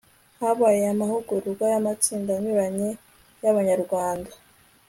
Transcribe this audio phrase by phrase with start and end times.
[0.39, 2.89] habaye amahugurwa y'amatsinda anyuranye
[3.43, 4.31] y'abanyarwanda